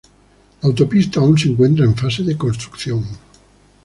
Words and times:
La 0.63 0.67
autopista 0.67 1.19
aún 1.19 1.37
se 1.37 1.49
encuentra 1.49 1.85
en 1.85 1.95
fase 1.95 2.23
de 2.23 2.35
construcción. 2.35 3.03